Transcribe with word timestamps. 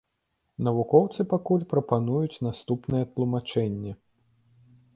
Навукоўцы 0.67 1.25
пакуль 1.33 1.67
прапануюць 1.75 2.41
наступнае 2.47 3.03
тлумачэнне. 3.15 3.93